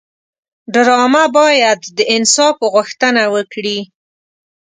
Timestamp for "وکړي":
3.35-3.79